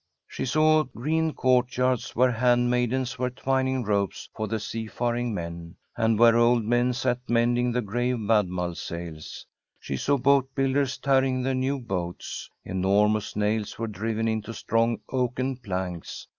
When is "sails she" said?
8.75-9.97